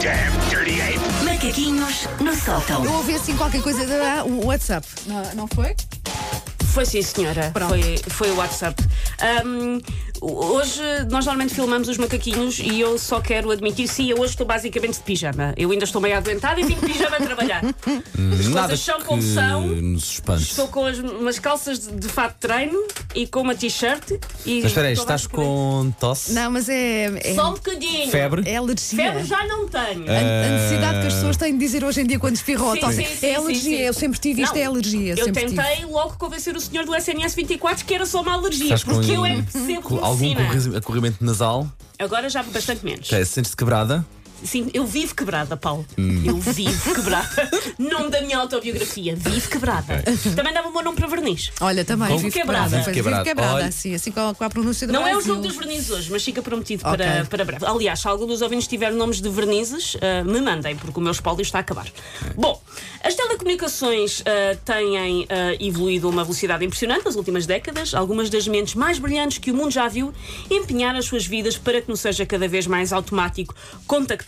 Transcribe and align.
damn 0.00 0.32
dirty 0.50 0.80
ape! 0.80 1.24
Macaquinhos 1.24 2.06
no 2.20 2.34
sótão. 2.34 2.84
Eu 2.84 2.92
ouvi 2.92 3.14
assim 3.14 3.36
qualquer 3.36 3.62
coisa 3.62 3.86
da 3.86 4.24
o 4.24 4.46
WhatsApp. 4.46 4.86
Não, 5.06 5.22
não 5.34 5.48
foi? 5.48 5.74
Foi 6.72 6.84
sim, 6.84 7.00
senhora. 7.02 7.50
Pronto. 7.52 7.70
Foi, 7.70 7.98
foi 8.08 8.30
o 8.30 8.36
WhatsApp. 8.36 8.82
Ahm, 9.20 9.80
hoje 10.32 10.80
nós 11.10 11.24
normalmente 11.26 11.54
filmamos 11.54 11.88
os 11.88 11.98
macaquinhos 11.98 12.58
e 12.58 12.80
eu 12.80 12.98
só 12.98 13.20
quero 13.20 13.50
admitir, 13.50 13.88
sim, 13.88 14.10
eu 14.10 14.18
hoje 14.18 14.30
estou 14.32 14.46
basicamente 14.46 14.94
de 14.94 15.00
pijama. 15.02 15.54
Eu 15.56 15.70
ainda 15.70 15.84
estou 15.84 16.00
meio 16.00 16.16
adoentada 16.16 16.60
e 16.60 16.64
vim 16.64 16.74
de 16.74 16.80
pijama 16.86 17.16
a 17.16 17.20
trabalhar. 17.20 17.62
As 18.38 18.46
Nada 18.48 18.68
coisas 18.68 18.80
são 18.80 19.00
como 19.02 19.22
são. 19.22 19.66
nos 19.66 20.12
espante. 20.12 20.42
Estou 20.42 20.68
com 20.68 20.84
as, 20.86 20.98
umas 20.98 21.38
calças 21.38 21.78
de, 21.80 21.92
de 21.96 22.08
fato 22.08 22.34
de 22.34 22.40
treino 22.40 22.78
e 23.14 23.26
com 23.26 23.40
uma 23.40 23.54
t-shirt. 23.54 24.10
e 24.44 24.56
Mas 24.62 24.66
espera 24.66 24.86
aí, 24.88 24.92
estou 24.92 25.04
estás 25.04 25.22
basicamente- 25.26 25.46
com 25.48 25.90
tosse? 26.00 26.32
Não, 26.32 26.50
mas 26.50 26.68
é. 26.68 27.04
É, 27.30 27.34
Só 27.34 27.50
um 27.50 27.54
bocadinho. 27.54 28.10
Febre? 28.10 28.42
é 28.48 28.56
alergia. 28.56 28.96
Febre 29.04 29.24
já 29.24 29.44
não 29.46 29.68
tenho. 29.68 30.04
A, 30.10 30.18
a 30.46 30.50
necessidade 30.50 31.00
que 31.00 31.06
as 31.06 31.14
pessoas 31.14 31.36
têm 31.36 31.52
de 31.52 31.58
dizer 31.58 31.84
hoje 31.84 32.00
em 32.00 32.06
dia 32.06 32.18
quando 32.18 32.36
Sim, 32.36 32.54
tossem. 32.80 33.06
sim, 33.06 33.14
sim, 33.16 33.26
é 33.26 33.30
sim, 33.30 33.34
alergia. 33.34 33.76
sim. 33.78 33.82
Eu 33.84 33.92
sempre 33.94 34.18
tive 34.18 34.42
isto, 34.42 34.54
Não, 34.54 34.60
é 34.62 34.64
alergia. 34.64 35.12
Eu 35.14 35.24
sempre 35.24 35.46
tive. 35.46 35.56
tentei 35.62 35.84
logo 35.86 36.16
convencer 36.18 36.54
o 36.56 36.60
senhor 36.60 36.84
do 36.84 36.94
SNS 36.94 37.34
24 37.34 37.84
que 37.84 37.94
era 37.94 38.06
só 38.06 38.20
uma 38.22 38.34
alergia, 38.34 38.64
Estás 38.74 38.84
com 38.84 38.94
porque 38.94 39.12
eu 39.12 39.24
é 39.26 39.36
que 39.36 39.42
percebo 39.52 39.82
com 39.82 40.04
algum 40.24 40.34
medicina. 40.34 40.62
corri- 40.64 40.76
acorrimento 40.76 41.24
nasal? 41.24 41.66
Agora 41.98 42.28
já 42.28 42.42
bastante 42.42 42.84
menos. 42.84 43.06
Okay, 43.08 43.24
Sentes-te 43.24 43.56
quebrada? 43.56 44.04
Sim, 44.44 44.70
eu 44.74 44.86
vivo 44.86 45.14
quebrada, 45.14 45.56
Paulo. 45.56 45.84
Hum. 45.98 46.22
Eu 46.24 46.36
vivo 46.38 46.94
quebrada. 46.94 47.50
nome 47.78 48.10
da 48.10 48.20
minha 48.20 48.38
autobiografia, 48.38 49.16
vivo 49.16 49.48
quebrada. 49.48 50.02
Também 50.34 50.52
dava 50.52 50.68
o 50.68 50.72
meu 50.72 50.82
nome 50.82 50.96
para 50.96 51.06
verniz. 51.06 51.50
Olha, 51.60 51.84
também, 51.84 52.08
Como? 52.08 52.20
vivo 52.20 52.32
Quebrada. 52.32 52.64
quebrada. 52.64 52.84
Vivo 52.84 52.94
quebrada. 52.94 53.24
quebrada, 53.24 53.54
Olha. 53.54 53.66
assim, 53.66 53.94
assim 53.94 54.12
com 54.12 54.20
a, 54.28 54.34
com 54.34 54.44
a 54.44 54.50
pronúncia 54.50 54.86
do 54.86 54.92
Não 54.92 55.06
é 55.06 55.12
o 55.12 55.14
Brasil. 55.16 55.34
jogo 55.34 55.46
dos 55.48 55.56
vernizes 55.56 55.90
hoje, 55.90 56.10
mas 56.10 56.22
fica 56.22 56.42
prometido 56.42 56.82
Ok. 56.86 56.96
para, 56.98 57.24
para 57.24 57.44
breve. 57.44 57.66
Aliás, 57.66 58.00
se 58.00 58.08
algum 58.08 58.26
dos 58.26 58.42
ouvintes 58.42 58.66
tiver 58.68 58.92
nomes 58.92 59.20
de 59.20 59.28
vernizes, 59.28 59.96
ah, 60.02 60.22
me 60.22 60.40
mandem, 60.40 60.76
porque 60.76 60.98
o 61.00 61.02
meu 61.02 61.12
espólio 61.12 61.42
está 61.42 61.58
a 61.58 61.60
acabar. 61.62 61.86
Bom, 62.36 62.60
as 63.02 63.14
telecomunicações 63.14 64.22
ah, 64.26 64.56
têm 64.64 65.26
ah, 65.30 65.56
evoluído 65.58 66.06
a 66.08 66.10
uma 66.10 66.24
velocidade 66.24 66.64
impressionante 66.64 67.04
nas 67.04 67.16
últimas 67.16 67.46
décadas. 67.46 67.94
Algumas 67.94 68.28
das 68.30 68.46
mentes 68.46 68.74
mais 68.74 68.98
brilhantes 68.98 69.38
que 69.38 69.50
o 69.50 69.54
mundo 69.54 69.70
já 69.70 69.88
viu 69.88 70.12
empenhar 70.50 70.94
as 70.94 71.06
suas 71.06 71.24
vidas 71.26 71.56
para 71.56 71.80
que 71.80 71.88
nos 71.88 72.00
seja 72.00 72.26
cada 72.26 72.46
vez 72.46 72.66
mais 72.66 72.92
automático 72.92 73.54
contactar 73.86 74.25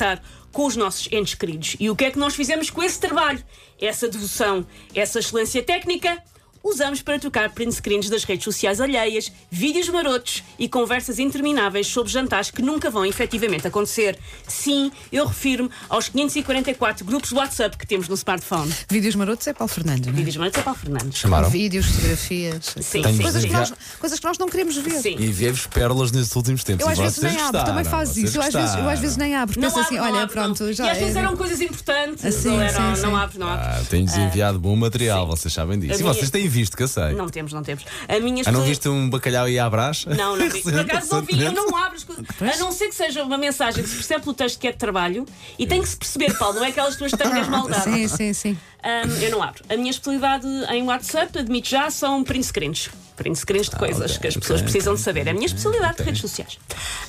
com 0.53 0.67
os 0.67 0.77
nossos 0.77 1.09
entes 1.13 1.35
queridos. 1.35 1.77
E 1.79 1.91
o 1.91 1.97
que 1.97 2.05
é 2.05 2.11
que 2.11 2.19
nós 2.19 2.35
fizemos 2.35 2.71
com 2.71 2.83
esse 2.83 2.99
trabalho? 2.99 3.43
Essa 3.81 4.09
devoção, 4.09 4.67
essa 4.95 5.19
excelência 5.19 5.63
técnica? 5.63 6.23
Usamos 6.63 7.01
para 7.03 7.19
trocar 7.19 7.51
print 7.51 7.73
screens 7.75 8.11
das 8.11 8.25
redes 8.25 8.45
sociais 8.45 8.81
alheias, 8.81 9.31
vídeos 9.51 9.89
marotos 9.89 10.43
e 10.59 10.69
conversas 10.69 11.19
intermináveis 11.19 11.87
sobre 11.87 12.13
jantares 12.13 12.51
que 12.51 12.61
nunca 12.63 12.91
vão 12.91 13.05
efetivamente 13.07 13.67
acontecer. 13.67 14.19
Sim, 14.47 14.91
eu 15.13 15.27
refiro-me 15.27 15.71
aos 15.89 16.09
544 16.09 17.05
grupos 17.05 17.31
de 17.31 17.37
WhatsApp 17.37 17.77
que 17.77 17.87
temos 17.87 18.09
no 18.09 18.15
smartphone. 18.15 18.73
Vídeos 18.91 19.15
marotos 19.15 19.47
é 19.47 19.53
Paulo 19.53 19.73
Fernandes, 19.73 20.07
não 20.07 20.13
é? 20.13 20.17
Vídeos 20.17 20.37
marotos 20.37 20.59
é 20.61 20.63
Paulo 20.63 20.79
Fernandes. 20.81 21.19
Chamaram? 21.19 21.49
Vídeos, 21.51 21.87
fotografias. 21.87 22.75
Sim, 22.81 23.03
sim. 23.03 23.19
Coisas 23.23 23.45
que, 23.45 23.53
nós, 23.53 23.73
coisas 23.99 24.19
que 24.19 24.27
nós 24.27 24.39
não 24.39 24.49
queremos 24.49 24.77
ver. 24.77 25.01
Sim. 25.01 25.15
Enviei-vos 25.19 25.67
pérolas 25.67 26.13
nestes 26.13 26.35
últimos 26.37 26.65
tempos. 26.65 26.85
Eu 26.85 26.91
e 26.91 26.93
às 26.93 26.99
vezes 26.99 27.23
nem 27.23 27.41
abro, 27.41 27.65
também 27.65 27.85
faz 27.85 28.17
isso. 28.17 28.37
Eu 28.37 28.43
às, 28.43 28.53
vezes, 28.53 28.75
eu 28.75 28.89
às 28.89 28.99
vezes 29.01 29.17
nem 29.17 29.35
abro. 29.37 29.61
Penso 29.61 29.79
assim, 29.79 29.97
abro, 29.97 30.13
olha, 30.13 30.23
abro, 30.25 30.35
pronto, 30.35 30.65
não. 30.65 30.73
já 30.73 30.87
E 30.87 30.91
às 30.91 30.99
vezes 30.99 31.17
é- 31.17 31.19
eram 31.21 31.37
coisas 31.37 31.61
importantes. 31.61 32.25
Assim, 32.25 32.49
ou 32.51 32.61
eram, 32.61 32.97
sim, 32.97 33.03
não 33.03 33.11
sim. 33.11 33.17
abro, 33.17 33.39
não 33.39 33.49
abro. 33.49 33.65
Ah, 33.65 33.83
Tens 33.89 34.17
enviado 34.17 34.59
bom 34.59 34.75
material, 34.77 35.27
vocês 35.27 35.53
sabem 35.53 35.79
disso. 35.79 36.01
E 36.01 36.03
vocês 36.03 36.31
têm 36.31 36.48
visto, 36.49 36.77
que 36.77 36.83
eu 36.83 36.89
sei. 36.89 37.13
Não 37.15 37.29
temos, 37.29 37.53
não 37.53 37.63
temos. 37.63 37.85
A 38.09 38.19
minha 38.21 38.43
Ah, 38.47 38.53
não 38.53 38.63
viste 38.63 38.89
um 38.89 39.09
bacalhau 39.09 39.49
e 39.49 39.59
à 39.59 39.69
brás? 39.69 40.05
Não, 40.07 40.37
não 40.37 40.49
vi. 40.51 40.63
Por 40.63 40.79
acaso 40.79 41.15
não 41.15 41.23
vi. 41.23 41.43
Eu 41.43 41.53
não 41.53 41.77
abro 41.77 41.97
as 41.97 42.05
coisas. 42.05 42.25
A 42.41 42.57
não 42.59 42.73
ser 42.73 42.89
que 42.89 42.95
seja 42.95 43.23
uma 43.23 43.39
mensagem 43.39 43.83
que 43.83 43.89
se 43.89 43.97
percebe 43.97 44.23
pelo 44.23 44.35
texto 44.35 44.59
que 44.59 44.69
é 44.69 44.73
de 44.73 44.79
trabalho 44.79 45.25
e 45.59 45.67
tem 45.67 45.81
que 45.83 45.89
se 45.89 45.97
perceber, 45.97 46.37
Paulo, 46.39 46.57
não 46.57 46.65
é 46.65 46.69
aquelas 46.69 46.97
tuas 46.97 47.13
tangas 47.13 47.47
maldadas. 47.49 47.85
Sim, 47.85 48.09
sim, 48.09 48.33
sim. 48.33 48.59
Ahm, 48.83 49.23
eu 49.23 49.31
não 49.31 49.43
abro. 49.43 49.63
A 49.69 49.77
minha 49.77 49.91
especialidade 49.91 50.47
em 50.71 50.83
WhatsApp, 50.83 51.39
admito 51.39 51.69
já, 51.69 51.91
são 51.91 52.23
print 52.25 52.47
screens. 52.47 52.91
Print 53.19 53.37
screens 53.37 53.69
de 53.69 53.77
coisas 53.77 54.01
Ah, 54.01 54.15
ok, 54.15 54.19
que 54.21 54.27
as 54.29 54.37
pessoas 54.37 54.61
ok, 54.61 54.71
precisam 54.71 54.93
ok, 54.95 54.99
de 54.99 55.05
saber. 55.05 55.27
É 55.27 55.31
a 55.31 55.35
minha 55.35 55.47
especialidade 55.47 55.99
de 55.99 56.03
redes 56.05 56.21
sociais. 56.21 56.59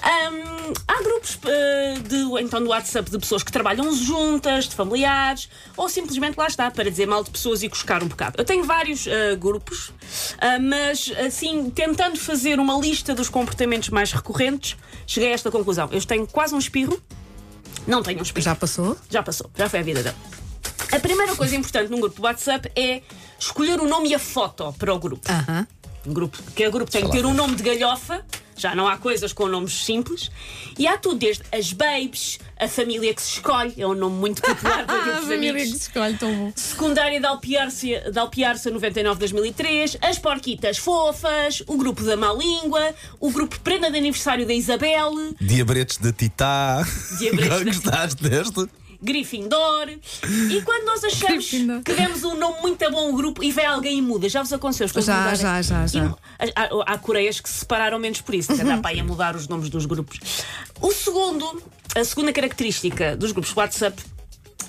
Ahm, 0.03 0.73
há 0.87 1.03
grupos 1.03 1.39
eh, 1.45 1.95
de, 2.07 2.43
então, 2.43 2.61
do 2.61 2.69
WhatsApp 2.69 3.09
de 3.09 3.19
pessoas 3.19 3.43
que 3.43 3.51
trabalham 3.51 3.93
juntas, 3.95 4.67
de 4.67 4.75
familiares, 4.75 5.49
ou 5.77 5.87
simplesmente 5.87 6.35
lá 6.35 6.47
está, 6.47 6.69
para 6.71 6.89
dizer 6.89 7.05
mal 7.05 7.23
de 7.23 7.29
pessoas 7.29 7.61
e 7.61 7.69
cuscar 7.69 8.03
um 8.03 8.07
bocado. 8.07 8.35
Eu 8.37 8.43
tenho 8.43 8.63
vários 8.63 9.05
eh, 9.07 9.35
grupos, 9.35 9.91
ah, 10.39 10.57
mas 10.59 11.11
assim, 11.25 11.69
tentando 11.69 12.17
fazer 12.17 12.59
uma 12.59 12.77
lista 12.79 13.13
dos 13.13 13.29
comportamentos 13.29 13.89
mais 13.89 14.11
recorrentes, 14.11 14.75
cheguei 15.05 15.29
a 15.29 15.33
esta 15.33 15.51
conclusão. 15.51 15.87
Eu 15.91 16.03
tenho 16.03 16.25
quase 16.25 16.55
um 16.55 16.59
espirro. 16.59 17.01
Não 17.87 18.01
tenho 18.03 18.19
um 18.19 18.23
espirro. 18.23 18.43
Já 18.43 18.55
passou? 18.55 18.97
Já 19.09 19.21
passou, 19.23 19.49
já 19.55 19.69
foi 19.69 19.79
a 19.79 19.83
vida 19.83 20.03
dele. 20.03 20.15
A 20.91 20.99
primeira 20.99 21.35
coisa 21.35 21.55
importante 21.55 21.91
num 21.91 21.99
grupo 21.99 22.15
de 22.15 22.21
WhatsApp 22.23 22.71
é 22.75 23.03
escolher 23.37 23.79
o 23.79 23.87
nome 23.87 24.09
e 24.09 24.15
a 24.15 24.19
foto 24.19 24.73
para 24.77 24.93
o 24.93 24.99
grupo. 24.99 25.31
Aham. 25.31 25.67
Um 26.09 26.13
grupo 26.13 26.37
que 26.55 26.67
o 26.67 26.71
grupo 26.71 26.91
tem 26.91 27.05
que 27.05 27.11
ter 27.11 27.23
um 27.23 27.33
nome 27.35 27.55
de 27.55 27.61
galhofa, 27.61 28.25
já 28.57 28.73
não 28.73 28.87
há 28.87 28.97
coisas 28.97 29.31
com 29.31 29.47
nomes 29.47 29.85
simples, 29.85 30.31
e 30.77 30.87
há 30.87 30.97
tudo, 30.97 31.17
desde 31.19 31.43
as 31.53 31.71
babes, 31.71 32.39
a 32.59 32.67
família 32.67 33.13
que 33.13 33.21
se 33.21 33.33
escolhe, 33.33 33.75
é 33.77 33.85
um 33.85 33.93
nome 33.93 34.15
muito 34.15 34.41
popular 34.41 34.85
para 34.87 34.97
grupos 35.03 35.21
de 35.21 35.27
família 35.27 35.53
que 35.53 35.59
amigos. 35.61 35.69
se 35.81 35.87
escolhe, 35.89 36.17
tão 36.17 36.33
bom. 36.35 36.51
Secundária 36.55 37.21
da 37.21 37.29
Alpiarça, 37.29 37.85
da 38.11 38.21
Alpiarça 38.21 38.71
99-2003, 38.71 39.97
as 40.01 40.17
Porquitas 40.17 40.79
Fofas, 40.79 41.61
o 41.67 41.77
grupo 41.77 42.03
da 42.03 42.17
Má 42.17 42.33
Língua, 42.33 42.93
o 43.19 43.29
grupo 43.29 43.59
Prenda 43.59 43.91
de 43.91 43.97
Aniversário 43.99 44.47
da 44.47 44.53
Isabel, 44.53 45.11
Diabretes 45.39 45.97
da 45.97 46.11
Titá. 46.11 46.83
Diabretes 47.19 47.79
da- 47.85 47.91
Gostaste 47.91 48.23
deste? 48.23 48.67
Gryffindor. 49.01 49.89
E 50.49 50.61
quando 50.61 50.85
nós 50.85 51.03
achamos 51.03 51.49
Gryffindor. 51.49 51.81
que 51.83 51.93
demos 51.93 52.23
um 52.23 52.35
nome 52.35 52.61
muito 52.61 52.91
bom 52.91 53.07
ao 53.07 53.13
grupo 53.13 53.43
e 53.43 53.51
vem 53.51 53.65
alguém 53.65 53.97
e 53.97 54.01
muda, 54.01 54.27
já 54.27 54.41
vos 54.41 54.51
aconteceu? 54.51 54.87
Já, 54.87 55.33
já, 55.35 55.61
já, 55.61 55.87
já. 55.87 56.05
E 56.05 56.51
há, 56.55 56.93
há 56.93 56.97
Coreias 56.97 57.39
que 57.39 57.49
se 57.49 57.59
separaram 57.59 57.99
menos 57.99 58.21
por 58.21 58.35
isso, 58.35 58.55
que 58.55 58.63
dá 58.63 58.77
para 58.77 58.93
ir 58.93 58.99
a 58.99 59.03
mudar 59.03 59.35
os 59.35 59.47
nomes 59.47 59.69
dos 59.69 59.85
grupos. 59.85 60.19
O 60.81 60.91
segundo, 60.91 61.61
a 61.95 62.03
segunda 62.03 62.33
característica 62.33 63.15
dos 63.15 63.31
grupos 63.31 63.55
WhatsApp 63.55 64.01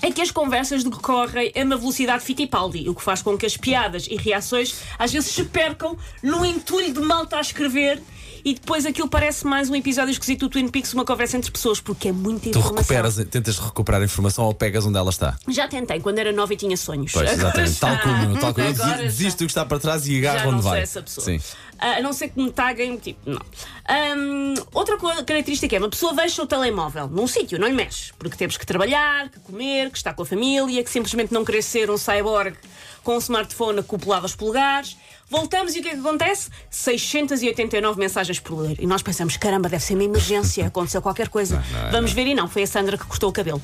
é 0.02 0.10
que 0.10 0.22
as 0.22 0.30
conversas 0.30 0.82
decorrem 0.82 1.52
a 1.54 1.62
uma 1.62 1.76
velocidade 1.76 2.24
Fittipaldi, 2.24 2.88
o 2.88 2.94
que 2.94 3.02
faz 3.02 3.20
com 3.22 3.36
que 3.36 3.44
as 3.44 3.56
piadas 3.56 4.06
e 4.08 4.16
reações 4.16 4.76
às 4.98 5.12
vezes 5.12 5.30
se 5.30 5.44
percam 5.44 5.96
no 6.22 6.44
entulho 6.44 6.92
de 6.92 7.00
malta 7.00 7.36
a 7.36 7.40
escrever 7.40 8.02
e 8.44 8.54
depois 8.54 8.86
aquilo 8.86 9.08
parece 9.08 9.46
mais 9.46 9.68
um 9.70 9.74
episódio 9.74 10.10
esquisito 10.12 10.40
do 10.40 10.48
Twin 10.48 10.68
Peaks, 10.68 10.92
uma 10.94 11.04
conversa 11.04 11.36
entre 11.36 11.50
pessoas, 11.50 11.80
porque 11.80 12.08
é 12.08 12.12
muita 12.12 12.42
Tu 12.50 12.58
informação. 12.58 12.76
recuperas, 12.76 13.16
tentas 13.30 13.58
recuperar 13.58 14.00
a 14.00 14.04
informação 14.04 14.44
ou 14.44 14.54
pegas 14.54 14.86
onde 14.86 14.98
ela 14.98 15.10
está? 15.10 15.36
Já 15.48 15.68
tentei, 15.68 16.00
quando 16.00 16.18
era 16.18 16.32
nova 16.32 16.52
e 16.52 16.56
tinha 16.56 16.76
sonhos. 16.76 17.12
Pois, 17.12 17.30
exatamente. 17.32 17.78
Tal 17.78 17.94
já- 17.94 18.02
como 18.02 18.22
eu, 18.34 18.40
tal 18.40 18.54
como 18.54 18.66
eu. 18.66 18.72
agora 18.72 18.92
Desi- 18.96 19.04
Desisto 19.04 19.38
do 19.38 19.46
que 19.46 19.50
está 19.50 19.64
para 19.64 19.78
trás 19.78 20.06
e 20.06 20.18
agarro 20.18 20.50
onde 20.50 20.62
vai. 20.62 20.80
essa 20.82 21.02
pessoa. 21.02 21.24
Sim. 21.24 21.40
Ah, 21.78 21.92
a 21.96 22.02
não 22.02 22.12
ser 22.12 22.28
que 22.28 22.40
me 22.40 22.50
taguem, 22.50 22.96
tipo, 22.98 23.18
não. 23.28 23.40
Ahm, 23.88 24.54
outra 24.72 24.96
co- 24.98 25.08
característica 25.24 25.74
é 25.74 25.78
uma 25.78 25.88
pessoa 25.88 26.12
deixa 26.14 26.42
o 26.42 26.46
telemóvel 26.46 27.08
num 27.08 27.26
sítio, 27.26 27.58
não 27.58 27.66
lhe 27.66 27.72
mexe, 27.74 28.12
porque 28.18 28.36
temos 28.36 28.56
que 28.56 28.66
trabalhar, 28.66 29.28
que 29.30 29.40
comer, 29.40 29.90
que 29.90 29.96
estar 29.96 30.12
com 30.14 30.22
a 30.22 30.26
família, 30.26 30.82
que 30.84 30.90
simplesmente 30.90 31.32
não 31.32 31.44
querer 31.44 31.62
ser 31.62 31.90
um 31.90 31.96
cyborg 31.96 32.54
com 33.02 33.14
um 33.14 33.18
smartphone 33.18 33.80
acoplado 33.80 34.22
aos 34.24 34.34
polegares. 34.34 34.96
Voltamos 35.28 35.74
e 35.76 35.80
o 35.80 35.82
que 35.82 35.88
é 35.88 35.92
que 35.92 36.00
acontece? 36.00 36.50
689 36.70 37.98
mensagens 37.98 38.40
por 38.40 38.58
ler. 38.58 38.76
E 38.80 38.86
nós 38.86 39.02
pensamos, 39.02 39.36
caramba, 39.36 39.68
deve 39.68 39.84
ser 39.84 39.94
uma 39.94 40.04
emergência, 40.04 40.66
aconteceu 40.66 41.00
qualquer 41.00 41.28
coisa. 41.28 41.62
não 41.72 41.88
é, 41.88 41.90
Vamos 41.90 42.12
ver 42.12 42.26
e 42.26 42.34
não, 42.34 42.48
foi 42.48 42.64
a 42.64 42.66
Sandra 42.66 42.98
que 42.98 43.06
cortou 43.06 43.30
o 43.30 43.32
cabelo. 43.32 43.60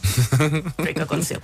foi 0.76 0.90
o 0.92 0.94
que 0.94 1.02
aconteceu. 1.02 1.42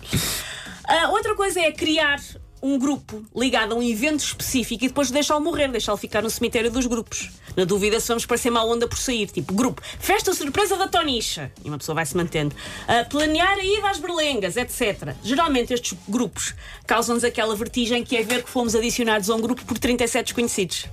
Ah, 0.84 1.08
outra 1.10 1.34
coisa 1.34 1.60
é 1.60 1.72
criar 1.72 2.20
um 2.62 2.78
grupo 2.78 3.24
ligado 3.34 3.72
a 3.72 3.76
um 3.76 3.82
evento 3.82 4.20
específico 4.20 4.84
e 4.84 4.88
depois 4.88 5.10
deixá-lo 5.10 5.40
morrer, 5.40 5.68
deixá-lo 5.68 5.98
ficar 5.98 6.22
no 6.22 6.30
cemitério 6.30 6.70
dos 6.70 6.86
grupos. 6.86 7.30
Na 7.56 7.64
dúvida 7.64 7.98
se 8.00 8.08
vamos 8.08 8.24
parecer 8.24 8.50
má 8.50 8.62
onda 8.62 8.86
por 8.86 8.96
sair. 8.96 9.26
Tipo, 9.26 9.52
grupo, 9.52 9.82
festa 9.98 10.32
surpresa 10.32 10.76
da 10.76 10.86
Tonicha. 10.86 11.50
E 11.64 11.68
uma 11.68 11.76
pessoa 11.76 11.94
vai 11.94 12.06
se 12.06 12.16
mantendo. 12.16 12.54
Ah, 12.86 13.04
planear 13.04 13.58
a 13.58 13.64
ida 13.64 13.90
às 13.90 13.98
berlengas, 13.98 14.56
etc. 14.56 15.14
Geralmente 15.22 15.74
estes 15.74 15.98
grupos 16.08 16.54
causam-nos 16.86 17.24
aquela 17.24 17.54
vertigem 17.56 18.04
que 18.04 18.16
é 18.16 18.22
ver 18.22 18.44
que 18.44 18.48
fomos 18.48 18.74
adicionados 18.74 19.28
a 19.28 19.34
um 19.34 19.40
grupo 19.40 19.64
por 19.64 19.78
37 19.78 20.26
desconhecidos. 20.26 20.86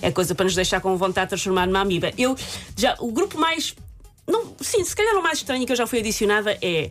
É 0.00 0.10
coisa 0.10 0.34
para 0.34 0.44
nos 0.44 0.54
deixar 0.54 0.80
com 0.80 0.96
vontade 0.96 1.26
de 1.26 1.30
transformar 1.30 1.66
numa 1.66 1.80
amiba. 1.80 2.12
Eu, 2.16 2.36
já, 2.76 2.96
o 3.00 3.10
grupo 3.10 3.38
mais 3.38 3.74
não, 4.28 4.54
sim, 4.60 4.84
se 4.84 4.94
calhar 4.94 5.16
o 5.16 5.22
mais 5.22 5.38
estranho 5.38 5.64
que 5.66 5.72
eu 5.72 5.76
já 5.76 5.86
fui 5.86 5.98
adicionada 6.00 6.56
é 6.62 6.88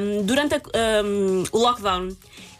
um, 0.00 0.22
durante 0.24 0.54
a- 0.54 0.60
um, 1.04 1.44
o 1.52 1.58
lockdown 1.58 2.08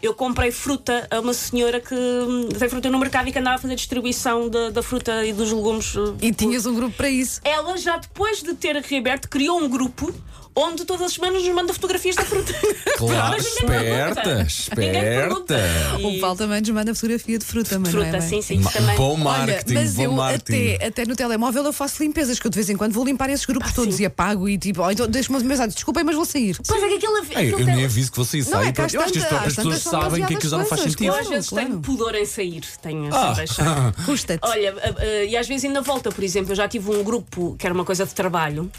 eu 0.01 0.13
comprei 0.13 0.49
fruta 0.49 1.05
a 1.11 1.19
uma 1.19 1.33
senhora 1.33 1.81
que 1.81 1.93
hum, 1.93 2.47
tem 2.57 2.69
fruta 2.69 2.89
no 2.89 2.97
mercado 2.97 3.27
e 3.27 3.33
que 3.33 3.39
andava 3.39 3.57
a 3.57 3.59
fazer 3.59 3.75
distribuição 3.75 4.47
da, 4.47 4.69
da 4.69 4.81
fruta 4.81 5.25
e 5.25 5.33
dos 5.33 5.51
legumes. 5.51 5.93
uh, 5.95 6.15
E 6.21 6.31
tinhas 6.31 6.65
um 6.65 6.73
grupo 6.73 6.95
para 6.95 7.09
isso. 7.09 7.41
Ela 7.43 7.75
já 7.77 7.97
depois 7.97 8.41
de 8.41 8.53
ter 8.53 8.77
reaberto 8.77 9.27
criou 9.27 9.59
um 9.59 9.67
grupo 9.67 10.13
onde 10.55 10.83
todas 10.85 11.03
as 11.07 11.13
semanas 11.13 11.43
nos 11.43 11.53
manda 11.55 11.73
fotografias 11.73 12.15
da 12.15 12.23
fruta. 12.25 12.53
Claro, 12.99 13.37
Mas 13.37 13.45
ninguém 13.61 13.65
pergunta. 13.65 14.41
esperta, 14.41 14.41
esperta. 14.43 16.07
O 16.07 16.19
Paulo 16.19 16.37
também 16.37 16.59
nos 16.59 16.69
manda 16.69 16.93
fotografia 16.93 17.39
de 17.39 17.45
fruta, 17.45 17.79
mas 17.79 17.93
não 17.93 18.01
é 18.01 18.09
Fruta, 18.11 18.19
bem. 18.19 18.27
sim, 18.29 18.41
sim. 18.41 18.61
Também. 18.61 18.95
Bom 18.97 19.13
Olha, 19.13 19.23
marketing, 19.23 19.73
mas 19.73 19.93
bom 19.93 20.03
eu 20.03 20.11
marketing. 20.11 20.75
até, 20.75 20.85
até 20.87 21.05
no 21.05 21.15
telemóvel 21.15 21.63
eu 21.63 21.71
faço 21.71 22.03
limpezas, 22.03 22.39
que 22.39 22.45
eu 22.47 22.51
de 22.51 22.55
vez 22.55 22.69
em 22.69 22.75
quando 22.75 22.91
vou 22.91 23.05
limpar 23.05 23.29
esses 23.29 23.45
grupos 23.45 23.71
Ah, 23.71 23.73
todos 23.75 23.95
sim. 23.95 24.03
e 24.03 24.05
apago 24.05 24.49
e 24.49 24.57
tipo, 24.57 24.81
ou 24.81 24.91
então 24.91 25.07
deixo-me 25.07 25.37
uma 25.37 25.45
mensagem, 25.45 25.73
desculpem, 25.73 26.03
mas 26.03 26.13
vou 26.15 26.25
sair. 26.25 26.57
Pois 26.67 26.83
é 26.83 26.87
que 26.89 26.95
aquilo, 26.95 27.17
Ei, 27.17 27.23
aquilo 27.23 27.59
eu 27.61 27.65
tem- 27.65 27.75
nem 27.75 27.85
aviso 27.85 28.11
que 28.11 28.17
você 28.17 28.37
Não, 28.39 28.43
é 28.43 28.43
sai. 28.43 28.73
eu 28.77 28.83
acho 28.83 29.13
que 29.13 29.19
as 29.19 29.25
próprias 29.25 29.55
pessoas 29.55 29.81
sabem 29.81 30.25
que 30.25 30.33
aquilo 30.33 30.51
já 30.51 30.57
não 30.57 30.65
faz 30.65 30.81
sentido. 30.81 31.03
Eu 31.05 31.13
coisas. 31.13 31.27
às 31.27 31.33
vezes 31.33 31.49
claro. 31.49 31.67
tenho 31.69 31.79
pudor 31.79 32.15
em 32.15 32.25
sair, 32.25 32.63
tenho 32.81 33.15
Ah. 33.15 33.31
deixar. 33.33 33.93
Custa-te. 34.05 34.39
Olha, 34.45 34.73
a- 34.73 35.01
a- 35.01 35.23
e 35.25 35.37
às 35.37 35.47
vezes 35.47 35.63
ainda 35.63 35.81
volta, 35.81 36.11
por 36.11 36.23
exemplo, 36.23 36.51
eu 36.51 36.55
já 36.57 36.67
tive 36.67 36.91
um 36.91 37.01
grupo 37.01 37.55
que 37.57 37.65
era 37.65 37.73
uma 37.73 37.85
coisa 37.85 38.05
de 38.05 38.13
trabalho. 38.13 38.69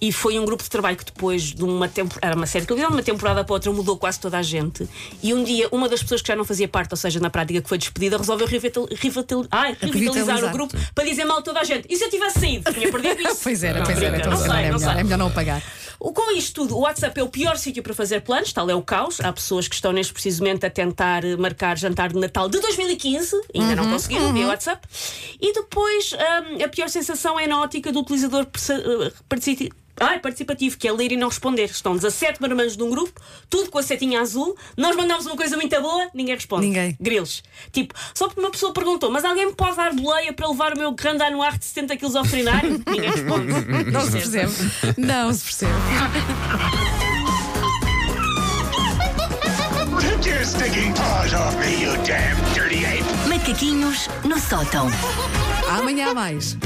E 0.00 0.10
foi 0.12 0.38
um 0.38 0.44
grupo 0.46 0.62
de 0.62 0.70
trabalho 0.70 0.96
que 0.96 1.04
depois 1.04 1.42
de 1.42 1.62
uma 1.62 1.86
temporada, 1.88 2.26
era 2.26 2.34
uma 2.36 2.46
série 2.46 2.62
de 2.62 2.68
televisão, 2.68 2.90
de 2.90 2.96
uma 2.96 3.02
temporada 3.02 3.44
para 3.44 3.52
outra 3.52 3.70
mudou 3.72 3.98
quase 3.98 4.18
toda 4.18 4.38
a 4.38 4.42
gente. 4.42 4.88
E 5.22 5.34
um 5.34 5.44
dia, 5.44 5.68
uma 5.70 5.88
das 5.88 6.02
pessoas 6.02 6.22
que 6.22 6.28
já 6.28 6.34
não 6.36 6.44
fazia 6.44 6.66
parte, 6.66 6.92
ou 6.92 6.96
seja, 6.96 7.20
na 7.20 7.28
prática 7.28 7.60
que 7.60 7.68
foi 7.68 7.76
despedida, 7.76 8.16
resolveu 8.16 8.46
revital, 8.46 8.88
revital, 8.90 9.44
ai, 9.50 9.76
revitalizar 9.80 10.42
o 10.44 10.50
grupo 10.50 10.74
para 10.94 11.04
dizer 11.04 11.24
mal 11.24 11.38
a 11.38 11.42
toda 11.42 11.60
a 11.60 11.64
gente. 11.64 11.86
E 11.90 11.96
se 11.96 12.04
eu 12.04 12.10
tivesse 12.10 12.40
saído? 12.40 12.72
Tinha 12.72 12.90
perdido 12.90 13.20
isso. 13.28 13.40
Pois 13.42 13.62
era, 13.62 13.78
Não, 13.80 13.86
pois 13.86 14.00
era, 14.02 14.16
então 14.16 14.30
não 14.30 14.38
se 14.38 14.44
sei, 14.44 14.52
é 14.52 14.54
não 14.70 14.78
melhor, 14.78 14.92
sei. 14.92 15.00
é 15.00 15.04
melhor 15.04 15.18
não 15.18 15.26
apagar. 15.26 15.62
O- 15.98 16.12
Com 16.14 16.32
isto 16.34 16.54
tudo, 16.62 16.76
o 16.76 16.80
WhatsApp 16.80 17.20
é 17.20 17.22
o 17.22 17.28
pior 17.28 17.58
sítio 17.58 17.82
para 17.82 17.92
fazer 17.92 18.22
planos, 18.22 18.52
tal 18.54 18.70
é 18.70 18.74
o 18.74 18.80
caos. 18.82 19.20
Há 19.20 19.30
pessoas 19.34 19.68
que 19.68 19.74
estão 19.74 19.92
neste 19.92 20.14
precisamente 20.14 20.64
a 20.64 20.70
tentar 20.70 21.22
eh, 21.26 21.36
marcar 21.36 21.76
jantar 21.76 22.08
de 22.10 22.18
Natal 22.18 22.48
de 22.48 22.58
2015, 22.58 23.38
ainda 23.54 23.76
não 23.76 23.90
conseguiram 23.90 24.32
via 24.32 24.46
WhatsApp. 24.46 24.80
E 25.38 25.52
depois 25.52 26.12
hum, 26.14 26.64
a 26.64 26.68
pior 26.68 26.88
sensação 26.88 27.38
é 27.38 27.46
na 27.46 27.60
ótica 27.60 27.92
do 27.92 28.00
utilizador 28.00 28.46
partici- 30.00 30.10
Ai, 30.10 30.18
participativo, 30.18 30.76
que 30.78 30.88
é 30.88 30.92
ler 30.92 31.12
e 31.12 31.16
não 31.16 31.28
responder. 31.28 31.64
Estão 31.66 31.94
17 31.94 32.40
marmanjos 32.40 32.76
de 32.76 32.82
um 32.82 32.90
grupo, 32.90 33.20
tudo 33.48 33.70
com 33.70 33.78
a 33.78 33.82
setinha 33.82 34.20
azul. 34.20 34.56
Nós 34.76 34.96
mandamos 34.96 35.26
uma 35.26 35.36
coisa 35.36 35.56
muito 35.56 35.80
boa, 35.80 36.08
ninguém 36.14 36.34
responde. 36.34 36.66
Ninguém. 36.66 36.96
Grilos. 37.00 37.42
Tipo, 37.72 37.94
só 38.14 38.26
porque 38.26 38.40
uma 38.40 38.50
pessoa 38.50 38.72
perguntou, 38.72 39.10
mas 39.10 39.24
alguém 39.24 39.46
me 39.46 39.54
pode 39.54 39.76
dar 39.76 39.92
boleia 39.94 40.32
para 40.32 40.48
levar 40.48 40.74
o 40.74 40.78
meu 40.78 40.92
grande 40.92 41.22
anuar 41.22 41.58
de 41.58 41.64
70 41.64 41.96
quilos 41.96 42.16
ao 42.16 42.24
veterinário? 42.24 42.82
ninguém 42.86 43.10
responde. 43.10 43.90
Não 43.90 44.00
se 44.04 44.10
percebe. 44.12 44.52
Não 44.96 45.32
se 45.32 45.44
percebe. 45.44 45.72
Take 50.00 50.28
your 50.28 50.44
stinking 50.44 50.92
paws 50.94 51.32
off 51.34 51.56
me, 51.58 51.82
you 51.82 51.92
damn 52.04 52.36
dirty 52.54 52.84
ape! 52.84 53.04
Macaquinhos 53.28 54.08
no 54.24 54.38
sótão. 54.38 54.88
Amanhã 55.68 56.10
há 56.10 56.14
mais. 56.14 56.56